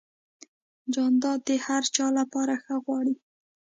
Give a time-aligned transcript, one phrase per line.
[0.93, 3.15] جانداد د هر چا لپاره ښه غواړي.